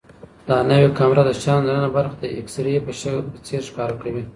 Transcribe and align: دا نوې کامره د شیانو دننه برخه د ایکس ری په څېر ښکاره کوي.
دا 0.47 0.57
نوې 0.69 0.89
کامره 0.97 1.21
د 1.25 1.31
شیانو 1.41 1.65
دننه 1.67 1.89
برخه 1.97 2.15
د 2.19 2.25
ایکس 2.35 2.55
ری 2.63 2.73
په 2.85 2.91
څېر 3.47 3.61
ښکاره 3.69 3.95
کوي. 4.01 4.23